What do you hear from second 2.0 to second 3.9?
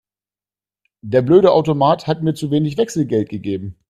hat mir zu wenig Wechselgeld gegeben.